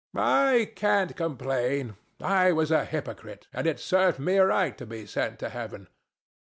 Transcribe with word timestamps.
THE 0.15 0.21
STATUE. 0.21 0.61
I 0.61 0.65
can't 0.73 1.15
complain. 1.15 1.95
I 2.19 2.51
was 2.53 2.71
a 2.71 2.85
hypocrite; 2.85 3.45
and 3.53 3.67
it 3.67 3.79
served 3.79 4.17
me 4.17 4.39
right 4.39 4.75
to 4.79 4.87
be 4.87 5.05
sent 5.05 5.37
to 5.37 5.49
heaven. 5.49 5.89